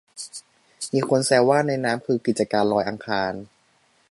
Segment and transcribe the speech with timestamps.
[0.93, 3.33] มีคนแซวว่า ในน้ำคือกิจการลอยอังคาร